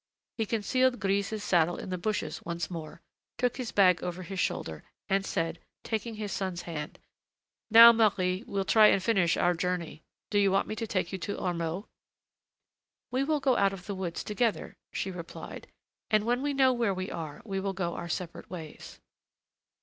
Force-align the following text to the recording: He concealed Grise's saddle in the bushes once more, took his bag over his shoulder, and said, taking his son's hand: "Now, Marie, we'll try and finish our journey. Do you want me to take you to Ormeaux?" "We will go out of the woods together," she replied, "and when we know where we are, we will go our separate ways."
He 0.35 0.47
concealed 0.47 0.99
Grise's 0.99 1.43
saddle 1.43 1.77
in 1.77 1.91
the 1.91 1.97
bushes 1.99 2.41
once 2.43 2.71
more, 2.71 3.03
took 3.37 3.57
his 3.57 3.71
bag 3.71 4.01
over 4.01 4.23
his 4.23 4.39
shoulder, 4.39 4.83
and 5.07 5.23
said, 5.23 5.59
taking 5.83 6.15
his 6.15 6.31
son's 6.31 6.63
hand: 6.63 6.97
"Now, 7.69 7.91
Marie, 7.91 8.43
we'll 8.47 8.65
try 8.65 8.87
and 8.87 9.03
finish 9.03 9.37
our 9.37 9.53
journey. 9.53 10.01
Do 10.31 10.39
you 10.39 10.51
want 10.51 10.67
me 10.67 10.75
to 10.77 10.87
take 10.87 11.11
you 11.11 11.19
to 11.19 11.37
Ormeaux?" 11.37 11.85
"We 13.11 13.23
will 13.23 13.39
go 13.39 13.57
out 13.57 13.73
of 13.73 13.85
the 13.85 13.93
woods 13.93 14.23
together," 14.23 14.75
she 14.91 15.11
replied, 15.11 15.67
"and 16.09 16.25
when 16.25 16.41
we 16.41 16.55
know 16.55 16.73
where 16.73 16.95
we 16.95 17.11
are, 17.11 17.43
we 17.45 17.59
will 17.59 17.73
go 17.73 17.93
our 17.93 18.09
separate 18.09 18.49
ways." 18.49 18.99